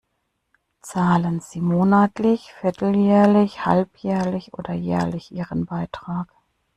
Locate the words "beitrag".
5.67-6.27